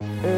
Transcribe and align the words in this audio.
la 0.00 0.37